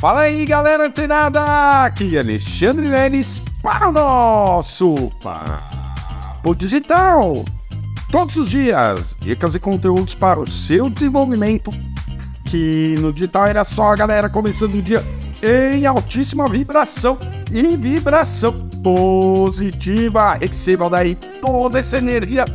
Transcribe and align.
Fala 0.00 0.20
aí, 0.20 0.46
galera 0.46 0.86
antenada! 0.86 1.84
Aqui 1.84 2.16
é 2.16 2.20
Alexandre 2.20 2.88
Leles 2.88 3.42
para 3.62 3.90
o 3.90 3.92
nosso 3.92 4.94
Papo 5.22 6.54
Digital. 6.54 7.44
Todos 8.10 8.38
os 8.38 8.48
dias, 8.48 9.14
dicas 9.20 9.54
e 9.54 9.60
conteúdos 9.60 10.14
para 10.14 10.40
o 10.40 10.46
seu 10.46 10.88
desenvolvimento. 10.88 11.70
Que 12.46 12.94
no 12.98 13.12
digital 13.12 13.46
era 13.46 13.62
só, 13.62 13.94
galera, 13.94 14.30
começando 14.30 14.72
o 14.72 14.80
dia 14.80 15.04
em 15.42 15.84
altíssima 15.84 16.48
vibração 16.48 17.18
e 17.52 17.76
vibração 17.76 18.70
positiva. 18.82 20.32
Recebam 20.32 20.88
daí 20.88 21.14
toda 21.42 21.78
essa 21.78 21.98
energia 21.98 22.46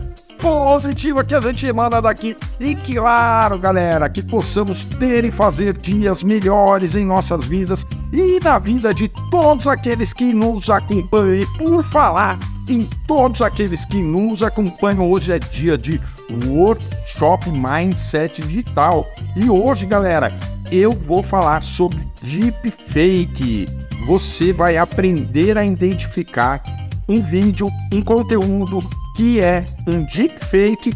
positiva 0.46 1.24
que 1.24 1.34
a 1.34 1.42
gente 1.42 1.66
emana 1.66 2.00
daqui. 2.00 2.38
E 2.60 2.76
claro, 2.76 3.58
galera, 3.58 4.08
que 4.08 4.22
possamos 4.22 4.86
ter 4.86 5.26
e 5.26 5.32
fazer 5.32 5.76
dias 5.76 6.22
melhores 6.22 6.96
em 6.96 7.04
nossas 7.04 7.46
vidas 7.46 7.84
e 8.14 8.40
na 8.44 8.60
vida 8.60 8.94
de 8.94 9.08
todos 9.32 9.66
aqueles 9.66 10.14
que 10.14 10.32
nos 10.34 10.70
acompanham. 10.70 11.34
E 11.34 11.48
por 11.58 11.84
falar 11.84 12.38
em 12.70 12.88
todos 13.08 13.42
aqueles 13.42 13.86
que 13.86 14.04
nos 14.04 14.44
acompanham, 14.44 15.10
hoje 15.10 15.32
é 15.32 15.40
dia 15.40 15.76
de 15.80 16.00
Workshop 16.46 17.50
Mindset 17.50 18.44
Digital. 18.44 19.08
E 19.36 19.50
hoje, 19.50 19.88
galera, 19.88 20.32
eu 20.72 20.92
vou 20.92 21.24
falar 21.24 21.64
sobre 21.64 22.08
deepfake. 22.22 23.66
Você 24.06 24.54
vai 24.54 24.78
aprender 24.78 25.58
a 25.58 25.66
identificar 25.66 26.64
um 27.10 27.20
vídeo, 27.20 27.68
um 27.92 28.04
conteúdo 28.04 28.80
que 29.16 29.40
é 29.40 29.66
um 29.88 30.04
deepfake, 30.04 30.94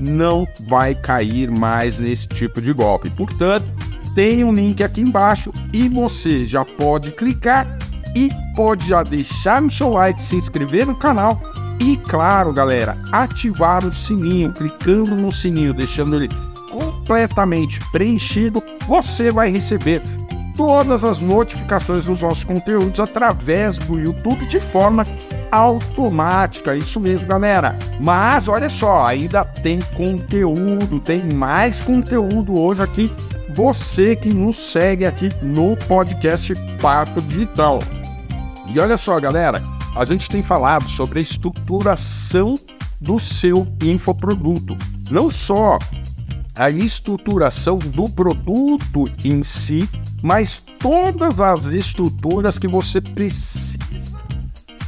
não 0.00 0.46
vai 0.68 0.94
cair 0.94 1.50
mais 1.50 1.98
nesse 1.98 2.26
tipo 2.28 2.60
de 2.60 2.72
golpe. 2.72 3.08
Portanto, 3.10 3.66
tem 4.14 4.44
um 4.44 4.52
link 4.52 4.82
aqui 4.82 5.00
embaixo 5.00 5.52
e 5.72 5.88
você 5.88 6.46
já 6.46 6.64
pode 6.64 7.12
clicar 7.12 7.78
e 8.14 8.28
pode 8.54 8.88
já 8.88 9.02
deixar 9.02 9.62
o 9.62 9.70
seu 9.70 9.90
like, 9.90 10.20
se 10.20 10.36
inscrever 10.36 10.86
no 10.86 10.96
canal 10.96 11.40
e, 11.80 11.96
claro, 11.96 12.52
galera, 12.52 12.96
ativar 13.10 13.84
o 13.84 13.92
sininho, 13.92 14.52
clicando 14.52 15.16
no 15.16 15.32
sininho, 15.32 15.74
deixando 15.74 16.16
ele 16.16 16.28
completamente 16.70 17.80
preenchido, 17.90 18.62
você 18.86 19.30
vai 19.30 19.50
receber 19.50 20.02
todas 20.56 21.04
as 21.04 21.20
notificações 21.20 22.04
dos 22.04 22.22
nossos 22.22 22.44
conteúdos 22.44 23.00
através 23.00 23.76
do 23.76 23.98
YouTube 23.98 24.46
de 24.46 24.60
forma 24.60 25.04
automática. 25.54 26.76
Isso 26.76 26.98
mesmo, 26.98 27.28
galera. 27.28 27.78
Mas 28.00 28.48
olha 28.48 28.68
só, 28.68 29.06
ainda 29.06 29.44
tem 29.44 29.78
conteúdo, 29.96 30.98
tem 30.98 31.22
mais 31.32 31.80
conteúdo 31.80 32.58
hoje 32.58 32.82
aqui. 32.82 33.12
Você 33.54 34.16
que 34.16 34.34
nos 34.34 34.56
segue 34.56 35.06
aqui 35.06 35.30
no 35.40 35.76
podcast 35.76 36.52
Papo 36.80 37.20
Digital. 37.22 37.78
E 38.66 38.80
olha 38.80 38.96
só, 38.96 39.20
galera, 39.20 39.62
a 39.94 40.04
gente 40.04 40.28
tem 40.28 40.42
falado 40.42 40.88
sobre 40.88 41.20
a 41.20 41.22
estruturação 41.22 42.56
do 43.00 43.20
seu 43.20 43.66
infoproduto. 43.80 44.76
Não 45.08 45.30
só 45.30 45.78
a 46.56 46.68
estruturação 46.68 47.78
do 47.78 48.08
produto 48.08 49.04
em 49.24 49.44
si, 49.44 49.88
mas 50.20 50.60
todas 50.80 51.38
as 51.38 51.66
estruturas 51.66 52.58
que 52.58 52.66
você 52.66 53.00
precisa 53.00 54.03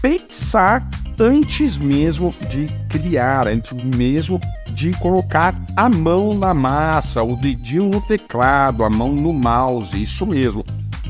pensar 0.07 0.89
antes 1.19 1.77
mesmo 1.77 2.33
de 2.49 2.67
criar, 2.89 3.49
antes 3.49 3.73
mesmo 3.73 4.41
de 4.69 4.93
colocar 4.93 5.53
a 5.75 5.89
mão 5.89 6.33
na 6.33 6.55
massa, 6.55 7.25
o 7.25 7.35
dedinho 7.35 7.87
no 7.87 8.01
teclado, 8.01 8.85
a 8.85 8.91
mão 8.91 9.13
no 9.13 9.33
mouse, 9.33 10.01
isso 10.01 10.25
mesmo. 10.25 10.65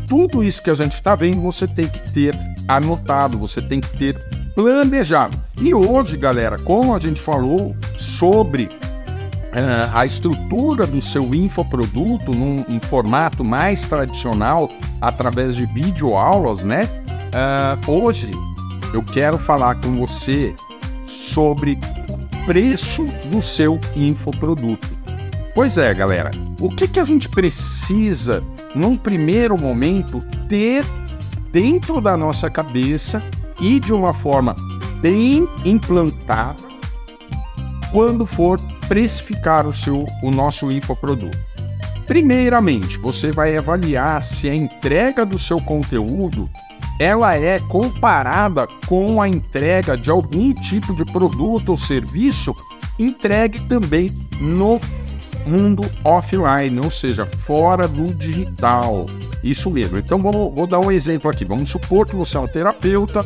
Tudo 0.06 0.42
isso 0.42 0.62
que 0.62 0.70
a 0.70 0.74
gente 0.74 0.94
está 0.94 1.14
vendo, 1.14 1.42
você 1.42 1.66
tem 1.66 1.86
que 1.86 2.10
ter 2.10 2.34
anotado, 2.66 3.36
você 3.36 3.60
tem 3.60 3.82
que 3.82 3.98
ter 3.98 4.18
planejado. 4.54 5.36
E 5.60 5.74
hoje, 5.74 6.16
galera, 6.16 6.58
como 6.58 6.94
a 6.94 6.98
gente 6.98 7.20
falou 7.20 7.76
sobre 7.98 8.64
uh, 8.64 9.92
a 9.92 10.06
estrutura 10.06 10.86
do 10.86 11.02
seu 11.02 11.34
infoproduto 11.34 12.32
num, 12.32 12.80
formato 12.80 13.44
mais 13.44 13.86
tradicional, 13.86 14.70
através 15.02 15.54
de 15.54 15.66
videoaulas, 15.66 16.64
né? 16.64 16.88
Uh, 17.34 17.90
hoje 17.90 18.30
eu 18.96 19.02
quero 19.02 19.38
falar 19.38 19.74
com 19.74 19.94
você 19.94 20.54
sobre 21.06 21.78
preço 22.46 23.04
do 23.26 23.42
seu 23.42 23.78
infoproduto. 23.94 24.88
Pois 25.54 25.76
é, 25.76 25.92
galera, 25.92 26.30
o 26.60 26.74
que, 26.74 26.88
que 26.88 26.98
a 26.98 27.04
gente 27.04 27.28
precisa, 27.28 28.42
num 28.74 28.96
primeiro 28.96 29.60
momento, 29.60 30.20
ter 30.48 30.82
dentro 31.52 32.00
da 32.00 32.16
nossa 32.16 32.48
cabeça 32.48 33.22
e 33.60 33.78
de 33.78 33.92
uma 33.92 34.14
forma 34.14 34.56
bem 35.00 35.46
implantada 35.64 36.62
quando 37.92 38.24
for 38.24 38.58
precificar 38.88 39.66
o, 39.66 39.72
seu, 39.72 40.06
o 40.22 40.30
nosso 40.30 40.72
infoproduto. 40.72 41.38
Primeiramente, 42.06 42.96
você 42.98 43.30
vai 43.30 43.56
avaliar 43.56 44.22
se 44.22 44.48
a 44.48 44.54
entrega 44.54 45.26
do 45.26 45.38
seu 45.38 45.60
conteúdo 45.60 46.48
ela 46.98 47.36
é 47.36 47.58
comparada 47.60 48.66
com 48.86 49.20
a 49.20 49.28
entrega 49.28 49.96
de 49.96 50.10
algum 50.10 50.52
tipo 50.52 50.94
de 50.94 51.04
produto 51.04 51.70
ou 51.70 51.76
serviço 51.76 52.54
entregue 52.98 53.60
também 53.64 54.10
no 54.40 54.80
mundo 55.46 55.82
offline, 56.02 56.80
ou 56.80 56.90
seja, 56.90 57.26
fora 57.26 57.86
do 57.86 58.12
digital. 58.14 59.06
Isso 59.44 59.70
mesmo. 59.70 59.98
Então 59.98 60.20
vou 60.20 60.66
dar 60.66 60.80
um 60.80 60.90
exemplo 60.90 61.30
aqui. 61.30 61.44
Vamos 61.44 61.68
supor 61.68 62.06
que 62.06 62.16
você 62.16 62.36
é 62.36 62.40
um 62.40 62.48
terapeuta 62.48 63.24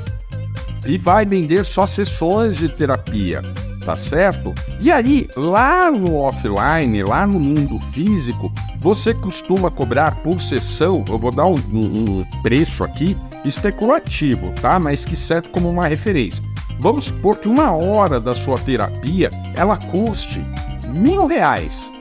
e 0.87 0.99
vai 0.99 1.25
vender 1.25 1.65
só 1.65 1.87
sessões 1.87 2.57
de 2.57 2.69
terapia 2.69 3.43
tá 3.85 3.97
certo? 3.97 4.55
E 4.81 4.93
aí, 4.93 5.29
lá 5.37 5.91
no 5.91 6.17
offline, 6.17 7.03
lá 7.03 7.27
no 7.27 7.41
mundo 7.41 7.81
físico, 7.93 8.53
você 8.81 9.13
costuma 9.13 9.71
cobrar 9.71 10.17
por 10.17 10.41
sessão, 10.41 11.05
eu 11.07 11.19
vou 11.19 11.31
dar 11.31 11.47
um, 11.47 11.57
um, 11.73 12.21
um 12.21 12.25
preço 12.43 12.83
aqui 12.83 13.17
especulativo, 13.45 14.53
tá? 14.61 14.81
Mas 14.81 15.05
que 15.05 15.15
serve 15.15 15.49
como 15.51 15.69
uma 15.69 15.87
referência. 15.87 16.43
Vamos 16.79 17.05
supor 17.05 17.37
que 17.37 17.49
uma 17.49 17.73
hora 17.73 18.19
da 18.19 18.35
sua 18.35 18.59
terapia 18.59 19.29
ela 19.55 19.77
custe 19.77 20.43
mil 20.89 21.27
reais. 21.27 21.93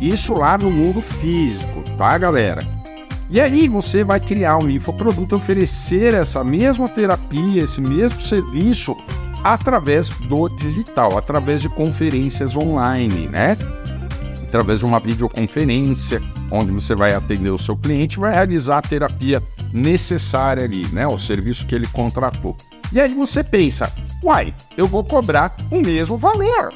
Isso 0.00 0.34
lá 0.34 0.58
no 0.58 0.70
mundo 0.72 1.00
físico, 1.00 1.82
tá, 1.96 2.18
galera? 2.18 2.60
E 3.30 3.40
aí 3.40 3.68
você 3.68 4.02
vai 4.02 4.18
criar 4.18 4.58
um 4.58 4.68
infoproduto, 4.68 5.36
oferecer 5.36 6.14
essa 6.14 6.42
mesma 6.42 6.88
terapia, 6.88 7.62
esse 7.62 7.80
mesmo 7.80 8.20
serviço 8.20 8.96
através 9.42 10.08
do 10.08 10.48
digital, 10.48 11.16
através 11.16 11.62
de 11.62 11.68
conferências 11.68 12.56
online, 12.56 13.28
né? 13.28 13.56
Através 14.54 14.78
de 14.78 14.84
uma 14.84 15.00
videoconferência, 15.00 16.22
onde 16.48 16.70
você 16.70 16.94
vai 16.94 17.12
atender 17.12 17.50
o 17.50 17.58
seu 17.58 17.76
cliente, 17.76 18.20
vai 18.20 18.32
realizar 18.32 18.78
a 18.78 18.82
terapia 18.82 19.42
necessária 19.72 20.62
ali, 20.62 20.86
né? 20.92 21.08
O 21.08 21.18
serviço 21.18 21.66
que 21.66 21.74
ele 21.74 21.88
contratou. 21.88 22.56
E 22.92 23.00
aí 23.00 23.12
você 23.12 23.42
pensa, 23.42 23.92
uai, 24.22 24.54
eu 24.76 24.86
vou 24.86 25.02
cobrar 25.02 25.56
o 25.72 25.80
mesmo 25.80 26.16
valor. 26.16 26.72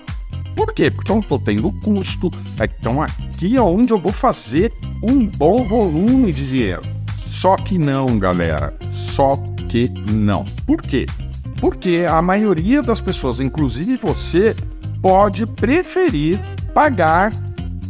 Por 0.57 0.75
quê? 0.75 0.91
Porque 0.91 1.13
eu 1.13 1.15
não 1.15 1.23
estou 1.23 1.39
tendo 1.39 1.71
custo. 1.71 2.33
Então 2.61 3.01
aqui 3.01 3.57
é 3.57 3.63
onde 3.63 3.93
eu 3.93 3.99
vou 4.01 4.13
fazer 4.13 4.73
um 5.01 5.25
bom 5.25 5.65
volume 5.69 6.33
de 6.33 6.49
dinheiro. 6.49 6.83
Só 7.15 7.55
que 7.55 7.79
não, 7.79 8.19
galera. 8.19 8.77
Só 8.91 9.37
que 9.69 9.89
não. 10.11 10.45
Por 10.67 10.83
quê? 10.83 11.07
Porque 11.61 12.05
a 12.11 12.21
maioria 12.21 12.83
das 12.83 13.01
pessoas, 13.01 13.39
inclusive 13.39 13.97
você, 13.97 14.57
pode 15.01 15.47
preferir 15.47 16.41
pagar 16.75 17.31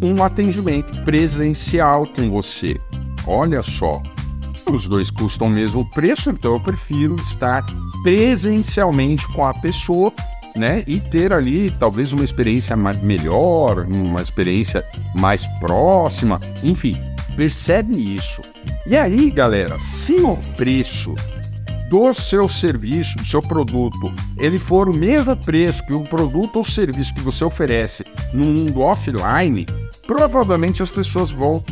um 0.02 0.22
atendimento 0.22 1.02
presencial 1.04 2.06
com 2.06 2.30
você. 2.30 2.78
Olha 3.26 3.62
só, 3.62 4.02
os 4.70 4.86
dois 4.86 5.10
custam 5.10 5.48
o 5.48 5.50
mesmo 5.50 5.88
preço, 5.90 6.30
então 6.30 6.54
eu 6.54 6.60
prefiro 6.60 7.16
estar 7.16 7.64
presencialmente 8.02 9.26
com 9.32 9.44
a 9.44 9.54
pessoa, 9.54 10.12
né? 10.54 10.84
E 10.86 11.00
ter 11.00 11.32
ali 11.32 11.70
talvez 11.70 12.12
uma 12.12 12.24
experiência 12.24 12.76
mais 12.76 13.00
melhor, 13.02 13.86
uma 13.86 14.22
experiência 14.22 14.84
mais 15.18 15.46
próxima, 15.60 16.40
enfim, 16.62 16.94
percebe 17.36 18.16
isso. 18.16 18.42
E 18.86 18.96
aí, 18.96 19.30
galera, 19.30 19.78
se 19.78 20.14
o 20.14 20.36
preço 20.56 21.14
do 21.88 22.12
seu 22.12 22.48
serviço, 22.48 23.16
do 23.16 23.24
seu 23.24 23.40
produto, 23.40 24.12
ele 24.36 24.58
for 24.58 24.88
o 24.88 24.96
mesmo 24.96 25.34
preço 25.36 25.84
que 25.86 25.94
o 25.94 26.04
produto 26.04 26.56
ou 26.56 26.64
serviço 26.64 27.14
que 27.14 27.20
você 27.22 27.44
oferece 27.44 28.04
no 28.32 28.44
mundo 28.44 28.80
offline, 28.82 29.64
provavelmente 30.08 30.82
as 30.82 30.90
pessoas 30.90 31.30
vão 31.30 31.62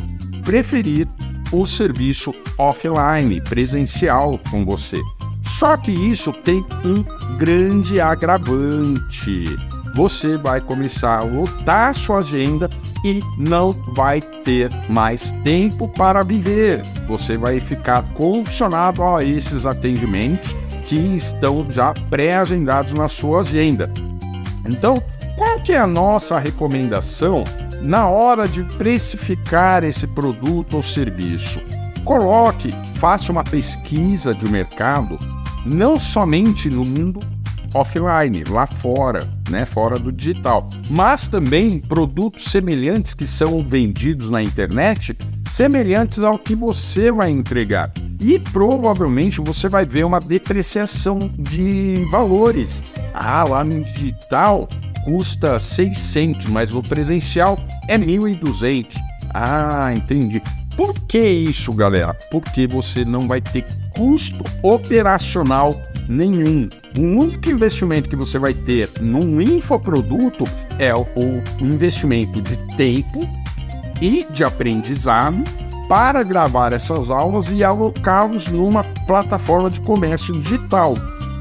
preferir 0.44 1.08
o 1.50 1.64
serviço 1.64 2.34
offline, 2.58 3.40
presencial 3.40 4.38
com 4.50 4.64
você. 4.64 5.00
Só 5.42 5.76
que 5.76 5.90
isso 5.90 6.32
tem 6.32 6.62
um 6.84 7.02
grande 7.38 7.98
agravante. 7.98 9.46
Você 9.94 10.36
vai 10.36 10.60
começar 10.60 11.20
a 11.20 11.24
lotar 11.24 11.94
sua 11.94 12.18
agenda 12.18 12.68
e 13.02 13.20
não 13.38 13.72
vai 13.94 14.20
ter 14.20 14.68
mais 14.90 15.30
tempo 15.42 15.88
para 15.88 16.22
viver. 16.22 16.82
Você 17.08 17.38
vai 17.38 17.58
ficar 17.58 18.02
condicionado 18.12 19.02
a 19.02 19.24
esses 19.24 19.64
atendimentos 19.64 20.54
que 20.84 21.16
estão 21.16 21.66
já 21.70 21.94
pré-agendados 22.10 22.92
na 22.92 23.08
sua 23.08 23.40
agenda. 23.40 23.90
Então, 24.66 25.02
qual 25.36 25.58
que 25.60 25.72
é 25.72 25.78
a 25.78 25.86
nossa 25.86 26.38
recomendação 26.38 27.44
na 27.86 28.08
hora 28.08 28.48
de 28.48 28.64
precificar 28.64 29.84
esse 29.84 30.06
produto 30.08 30.74
ou 30.74 30.82
serviço? 30.82 31.60
Coloque, 32.04 32.72
faça 32.96 33.32
uma 33.32 33.44
pesquisa 33.44 34.34
de 34.34 34.50
mercado, 34.50 35.18
não 35.64 35.98
somente 35.98 36.68
no 36.68 36.84
mundo 36.84 37.20
offline, 37.74 38.44
lá 38.48 38.66
fora, 38.66 39.20
né, 39.50 39.64
fora 39.66 39.98
do 39.98 40.10
digital, 40.10 40.68
mas 40.90 41.28
também 41.28 41.78
produtos 41.78 42.44
semelhantes 42.44 43.14
que 43.14 43.26
são 43.26 43.64
vendidos 43.66 44.30
na 44.30 44.42
internet, 44.42 45.16
semelhantes 45.44 46.20
ao 46.20 46.38
que 46.38 46.54
você 46.54 47.12
vai 47.12 47.30
entregar. 47.30 47.92
E 48.20 48.38
provavelmente 48.38 49.40
você 49.40 49.68
vai 49.68 49.84
ver 49.84 50.04
uma 50.04 50.20
depreciação 50.20 51.18
de 51.38 52.04
valores. 52.10 52.82
Ah, 53.12 53.44
lá 53.44 53.62
no 53.62 53.84
digital 53.84 54.68
custa 55.06 55.60
600, 55.60 56.46
mas 56.46 56.74
o 56.74 56.82
presencial 56.82 57.56
é 57.88 57.96
1.200. 57.96 58.96
Ah, 59.32 59.94
entendi. 59.96 60.42
Por 60.76 60.92
que 61.06 61.20
isso, 61.20 61.72
galera? 61.72 62.12
Porque 62.30 62.66
você 62.66 63.04
não 63.04 63.20
vai 63.20 63.40
ter 63.40 63.64
custo 63.96 64.44
operacional 64.62 65.74
nenhum. 66.08 66.68
O 66.98 67.00
único 67.00 67.48
investimento 67.48 68.10
que 68.10 68.16
você 68.16 68.38
vai 68.38 68.52
ter 68.52 68.90
num 69.00 69.40
infoproduto 69.40 70.44
é 70.78 70.92
o 70.92 71.06
investimento 71.60 72.42
de 72.42 72.56
tempo 72.76 73.20
e 74.02 74.26
de 74.30 74.42
aprendizado 74.44 75.42
para 75.88 76.22
gravar 76.24 76.72
essas 76.72 77.10
aulas 77.10 77.50
e 77.50 77.62
alocá-los 77.62 78.48
numa 78.48 78.82
plataforma 79.06 79.70
de 79.70 79.80
comércio 79.80 80.38
digital. 80.40 80.94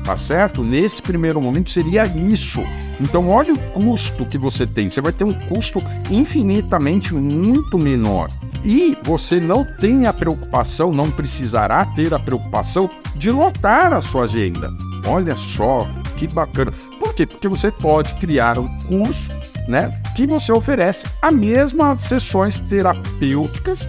Tá 0.05 0.15
certo? 0.15 0.63
Nesse 0.63 1.01
primeiro 1.01 1.41
momento 1.41 1.71
seria 1.71 2.05
isso. 2.05 2.61
Então, 2.99 3.29
olha 3.29 3.53
o 3.53 3.57
custo 3.57 4.25
que 4.25 4.37
você 4.37 4.65
tem. 4.65 4.89
Você 4.89 5.01
vai 5.01 5.11
ter 5.11 5.23
um 5.23 5.33
custo 5.33 5.79
infinitamente 6.09 7.13
muito 7.13 7.77
menor. 7.77 8.29
E 8.63 8.97
você 9.03 9.39
não 9.39 9.63
tem 9.77 10.07
a 10.07 10.13
preocupação, 10.13 10.91
não 10.91 11.11
precisará 11.11 11.85
ter 11.85 12.13
a 12.13 12.19
preocupação 12.19 12.89
de 13.15 13.29
lotar 13.31 13.93
a 13.93 14.01
sua 14.01 14.23
agenda. 14.23 14.71
Olha 15.07 15.35
só 15.35 15.87
que 16.17 16.27
bacana. 16.27 16.71
Por 16.99 17.13
quê? 17.13 17.25
Porque 17.25 17.47
você 17.47 17.71
pode 17.71 18.13
criar 18.15 18.57
um 18.57 18.67
curso 18.87 19.29
né, 19.67 19.91
que 20.15 20.25
você 20.25 20.51
oferece 20.51 21.05
a 21.21 21.31
mesmas 21.31 22.01
sessões 22.01 22.59
terapêuticas, 22.59 23.87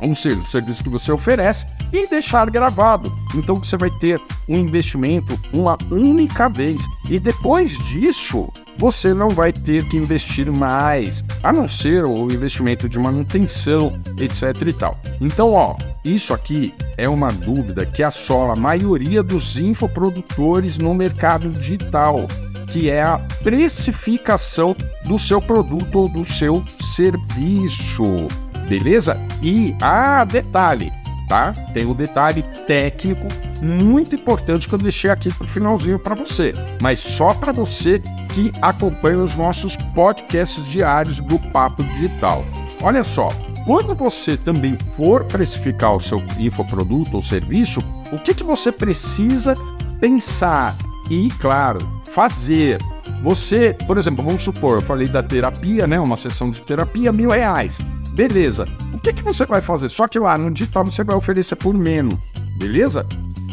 ou 0.00 0.14
seja, 0.14 0.36
o 0.36 0.46
serviço 0.46 0.82
que 0.82 0.88
você 0.88 1.12
oferece, 1.12 1.66
e 1.92 2.06
deixar 2.08 2.48
gravado. 2.50 3.12
Então 3.34 3.56
você 3.56 3.76
vai 3.76 3.90
ter 3.90 4.20
um 4.50 4.56
investimento 4.56 5.38
uma 5.52 5.78
única 5.90 6.48
vez 6.48 6.84
e 7.08 7.20
depois 7.20 7.78
disso 7.86 8.52
você 8.76 9.14
não 9.14 9.28
vai 9.28 9.52
ter 9.52 9.84
que 9.88 9.96
investir 9.96 10.50
mais, 10.50 11.22
a 11.42 11.52
não 11.52 11.68
ser 11.68 12.04
o 12.04 12.32
investimento 12.32 12.88
de 12.88 12.98
manutenção, 12.98 13.98
etc 14.16 14.66
e 14.66 14.72
tal. 14.72 14.98
Então, 15.20 15.52
ó, 15.52 15.76
isso 16.02 16.32
aqui 16.32 16.74
é 16.96 17.08
uma 17.08 17.30
dúvida 17.30 17.84
que 17.84 18.02
assola 18.02 18.54
a 18.54 18.56
maioria 18.56 19.22
dos 19.22 19.58
infoprodutores 19.58 20.78
no 20.78 20.94
mercado 20.94 21.50
digital, 21.50 22.26
que 22.68 22.88
é 22.88 23.02
a 23.02 23.18
precificação 23.42 24.74
do 25.04 25.18
seu 25.18 25.42
produto 25.42 25.94
ou 25.98 26.08
do 26.08 26.24
seu 26.24 26.64
serviço. 26.80 28.28
Beleza? 28.66 29.18
E, 29.42 29.74
ah, 29.82 30.24
detalhe, 30.24 30.90
tá? 31.28 31.52
Tem 31.74 31.84
um 31.84 31.94
detalhe 31.94 32.42
técnico 32.66 33.26
muito 33.62 34.14
importante 34.14 34.68
que 34.68 34.74
eu 34.74 34.78
deixei 34.78 35.10
aqui 35.10 35.32
para 35.32 35.44
o 35.44 35.48
finalzinho 35.48 35.98
para 35.98 36.14
você, 36.14 36.52
mas 36.80 37.00
só 37.00 37.34
para 37.34 37.52
você 37.52 38.00
que 38.32 38.52
acompanha 38.62 39.18
os 39.18 39.34
nossos 39.34 39.76
podcasts 39.94 40.64
diários 40.66 41.20
do 41.20 41.38
Papo 41.50 41.82
Digital. 41.84 42.44
Olha 42.82 43.04
só, 43.04 43.30
quando 43.64 43.94
você 43.94 44.36
também 44.36 44.76
for 44.96 45.24
precificar 45.24 45.94
o 45.94 46.00
seu 46.00 46.22
infoproduto 46.38 47.16
ou 47.16 47.22
serviço, 47.22 47.80
o 48.10 48.18
que, 48.18 48.34
que 48.34 48.44
você 48.44 48.72
precisa 48.72 49.54
pensar 50.00 50.74
e, 51.10 51.28
claro, 51.40 51.78
fazer? 52.06 52.78
Você, 53.22 53.76
por 53.86 53.98
exemplo, 53.98 54.24
vamos 54.24 54.42
supor, 54.42 54.76
eu 54.76 54.82
falei 54.82 55.06
da 55.06 55.22
terapia, 55.22 55.86
né? 55.86 56.00
Uma 56.00 56.16
sessão 56.16 56.50
de 56.50 56.60
terapia, 56.62 57.12
mil 57.12 57.30
reais. 57.30 57.78
Beleza. 58.12 58.66
O 58.94 58.98
que, 58.98 59.12
que 59.12 59.22
você 59.22 59.44
vai 59.44 59.60
fazer? 59.60 59.88
Só 59.88 60.08
que 60.08 60.18
lá 60.18 60.36
no 60.38 60.50
digital 60.50 60.84
você 60.84 61.04
vai 61.04 61.16
oferecer 61.16 61.56
por 61.56 61.74
menos, 61.74 62.18
beleza? 62.56 63.06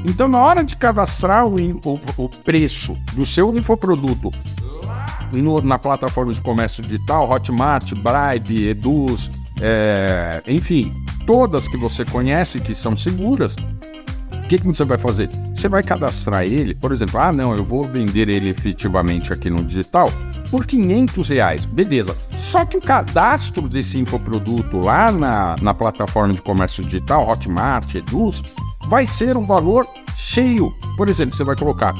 Então, 0.05 0.27
na 0.27 0.39
hora 0.39 0.63
de 0.63 0.75
cadastrar 0.75 1.45
o, 1.45 1.55
o, 1.55 1.99
o 2.17 2.29
preço 2.29 2.97
do 3.13 3.25
seu 3.25 3.55
infoproduto 3.55 4.31
no, 5.33 5.61
na 5.61 5.77
plataforma 5.77 6.33
de 6.33 6.41
comércio 6.41 6.81
digital, 6.83 7.29
Hotmart, 7.29 7.93
Bribe, 7.93 8.67
Eduz, 8.67 9.31
é, 9.61 10.41
enfim, 10.47 10.93
todas 11.25 11.67
que 11.67 11.77
você 11.77 12.05
conhece 12.05 12.59
que 12.59 12.73
são 12.73 12.95
seguras, 12.95 13.55
o 13.55 14.47
que, 14.47 14.59
que 14.59 14.65
você 14.65 14.85
vai 14.85 14.97
fazer? 14.97 15.29
Você 15.53 15.67
vai 15.67 15.83
cadastrar 15.83 16.43
ele, 16.43 16.73
por 16.73 16.93
exemplo, 16.93 17.19
ah, 17.19 17.33
não, 17.33 17.53
eu 17.53 17.65
vou 17.65 17.83
vender 17.83 18.29
ele 18.29 18.49
efetivamente 18.49 19.33
aqui 19.33 19.49
no 19.49 19.61
digital 19.61 20.09
por 20.49 20.65
500 20.65 21.27
reais, 21.27 21.65
beleza. 21.65 22.15
Só 22.31 22.63
que 22.63 22.77
o 22.77 22.81
cadastro 22.81 23.67
desse 23.67 23.97
infoproduto 23.97 24.79
lá 24.85 25.11
na, 25.11 25.55
na 25.61 25.73
plataforma 25.73 26.33
de 26.33 26.41
comércio 26.41 26.81
digital, 26.81 27.29
Hotmart, 27.29 27.93
Eduz, 27.95 28.41
vai 28.87 29.05
ser 29.05 29.37
um 29.37 29.45
valor 29.45 29.87
cheio. 30.15 30.73
Por 30.95 31.09
exemplo, 31.09 31.35
você 31.35 31.43
vai 31.43 31.55
colocar 31.55 31.93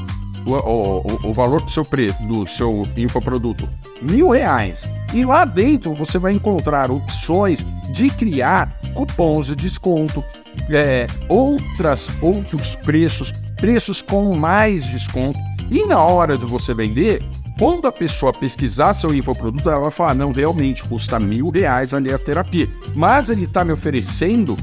o, 0.46 0.52
o, 0.52 1.28
o, 1.30 1.32
valor 1.32 1.60
do 1.60 1.70
seu 1.70 1.84
preço, 1.84 2.20
do 2.22 2.46
seu 2.46 2.82
infoproduto, 2.96 3.68
mil 4.02 4.30
reais. 4.30 4.88
E 5.12 5.24
lá 5.24 5.44
dentro 5.44 5.94
você 5.94 6.18
vai 6.18 6.32
encontrar 6.32 6.90
opções 6.90 7.64
de 7.92 8.10
criar 8.10 8.72
cupons 8.94 9.46
de 9.46 9.56
desconto, 9.56 10.24
é, 10.70 11.06
outras, 11.28 12.08
outros 12.20 12.76
preços, 12.76 13.32
preços 13.56 14.02
com 14.02 14.36
mais 14.36 14.86
desconto. 14.86 15.38
E 15.70 15.84
na 15.86 16.02
hora 16.02 16.38
de 16.38 16.46
você 16.46 16.72
vender, 16.72 17.22
quando 17.58 17.88
a 17.88 17.92
pessoa 17.92 18.32
pesquisar 18.32 18.94
seu 18.94 19.14
infoproduto, 19.14 19.68
ela 19.68 19.82
vai 19.82 19.90
falar: 19.90 20.14
não, 20.14 20.32
realmente 20.32 20.84
custa 20.84 21.18
mil 21.18 21.50
reais 21.50 21.92
ali 21.92 22.12
a 22.12 22.18
terapia, 22.18 22.68
mas 22.94 23.28
ele 23.28 23.44
está 23.44 23.64
me 23.64 23.72
oferecendo 23.72 24.56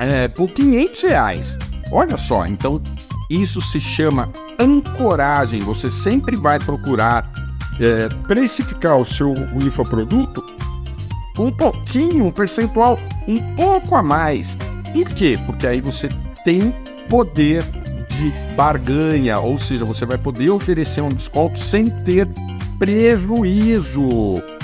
é, 0.00 0.26
por 0.28 0.48
500 0.50 1.02
reais. 1.02 1.58
Olha 1.92 2.16
só, 2.16 2.46
então 2.46 2.80
isso 3.28 3.60
se 3.60 3.80
chama 3.80 4.32
ancoragem. 4.58 5.60
Você 5.60 5.90
sempre 5.90 6.36
vai 6.36 6.58
procurar 6.58 7.30
é, 7.78 8.08
precificar 8.26 8.96
o 8.96 9.04
seu 9.04 9.34
infoproduto 9.62 10.44
um 11.38 11.50
pouquinho, 11.50 12.26
um 12.26 12.30
percentual 12.30 12.98
um 13.28 13.38
pouco 13.54 13.94
a 13.94 14.02
mais. 14.02 14.56
Por 14.92 15.08
quê? 15.10 15.38
Porque 15.46 15.66
aí 15.66 15.80
você 15.80 16.08
tem 16.44 16.74
poder 17.08 17.62
de 18.10 18.32
barganha, 18.54 19.38
ou 19.38 19.56
seja, 19.56 19.84
você 19.84 20.04
vai 20.04 20.18
poder 20.18 20.50
oferecer 20.50 21.00
um 21.00 21.08
desconto 21.08 21.58
sem 21.58 21.88
ter 21.88 22.28
prejuízo. 22.80 24.08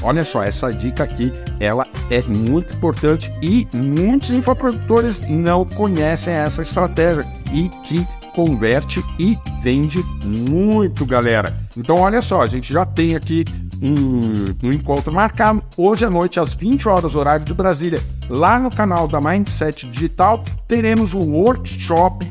Olha 0.03 0.25
só, 0.25 0.43
essa 0.43 0.71
dica 0.71 1.05
aqui, 1.05 1.33
ela 1.61 1.87
é 2.11 2.23
muito 2.23 2.75
importante 2.75 3.31
e 3.43 3.69
muitos 3.75 4.31
infoprodutores 4.31 5.21
não 5.29 5.67
conhecem 5.67 6.33
essa 6.33 6.63
estratégia 6.63 7.25
e 7.53 7.69
que 7.85 8.07
converte 8.35 9.05
e 9.19 9.39
vende 9.63 10.03
muito, 10.25 11.05
galera. 11.05 11.55
Então, 11.77 11.97
olha 11.97 12.23
só, 12.23 12.43
a 12.43 12.47
gente 12.47 12.73
já 12.73 12.87
tem 12.87 13.15
aqui 13.15 13.45
um, 13.83 14.67
um, 14.67 14.73
encontro 14.73 15.13
marcado 15.13 15.63
hoje 15.77 16.05
à 16.05 16.11
noite, 16.11 16.41
às 16.41 16.55
20 16.55 16.89
horas, 16.89 17.15
horário 17.15 17.45
de 17.45 17.53
Brasília, 17.53 18.01
lá 18.29 18.59
no 18.59 18.71
canal 18.71 19.07
da 19.07 19.21
Mindset 19.21 19.87
Digital, 19.89 20.43
teremos 20.67 21.13
um 21.13 21.33
workshop 21.33 22.31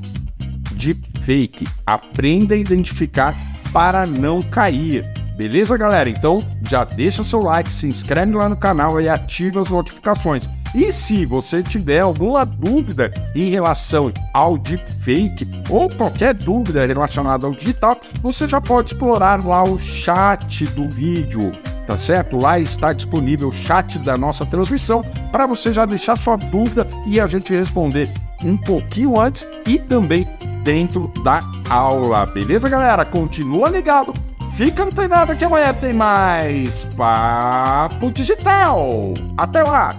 de 0.74 0.96
fake. 1.22 1.68
Aprenda 1.86 2.56
a 2.56 2.58
identificar 2.58 3.36
para 3.72 4.06
não 4.06 4.42
cair. 4.42 5.15
Beleza, 5.36 5.76
galera? 5.76 6.10
Então 6.10 6.40
já 6.70 6.86
deixa 6.86 7.24
seu 7.24 7.42
like, 7.42 7.72
se 7.72 7.88
inscreve 7.88 8.34
lá 8.34 8.48
no 8.48 8.56
canal 8.56 9.02
e 9.02 9.10
ativa 9.10 9.60
as 9.60 9.70
notificações. 9.70 10.50
E 10.74 10.92
se 10.92 11.26
você 11.26 11.62
tiver 11.62 12.00
alguma 12.00 12.46
dúvida 12.46 13.12
em 13.36 13.50
relação 13.50 14.12
ao 14.34 14.58
deepfake 14.58 15.48
ou 15.70 15.90
qualquer 15.90 16.34
dúvida 16.34 16.86
relacionada 16.86 17.46
ao 17.46 17.54
digital, 17.54 18.00
você 18.22 18.48
já 18.48 18.62
pode 18.62 18.94
explorar 18.94 19.44
lá 19.46 19.64
o 19.64 19.78
chat 19.78 20.66
do 20.68 20.90
vídeo, 20.90 21.52
tá 21.86 21.98
certo? 21.98 22.38
Lá 22.38 22.58
está 22.58 22.94
disponível 22.94 23.50
o 23.50 23.54
chat 23.54 24.00
da 24.00 24.18
nossa 24.18 24.46
transmissão 24.46 25.04
para 25.32 25.46
você 25.46 25.74
já 25.74 25.86
deixar 25.86 26.18
sua 26.18 26.38
dúvida 26.38 26.88
e 27.06 27.20
a 27.20 27.28
gente 27.28 27.54
responder 27.54 28.10
um 28.44 28.56
pouquinho 28.56 29.20
antes 29.20 29.46
e 29.68 29.80
também 29.80 30.28
dentro 30.64 31.12
da 31.24 31.42
aula. 31.70 32.26
Beleza, 32.26 32.70
galera? 32.70 33.04
Continua 33.04 33.70
ligado 33.70 34.14
Fica 34.56 34.86
antenado 34.86 35.36
que 35.36 35.44
amanhã 35.44 35.74
tem 35.74 35.92
mais 35.92 36.86
Papo 36.96 38.10
Digital. 38.10 39.14
Até 39.36 39.62
lá! 39.62 39.90